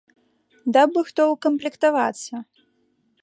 [0.77, 2.35] Даў бы хто ўкамплектавацца!